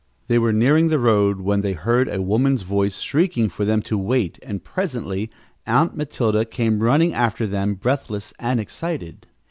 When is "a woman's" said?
2.09-2.63